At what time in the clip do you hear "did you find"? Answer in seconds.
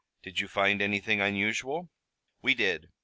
0.23-0.81